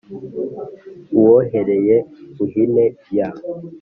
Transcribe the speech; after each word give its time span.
Uwohereye 1.17 1.95
u 2.41 2.43
ihene 2.45 2.85
ya 3.15 3.27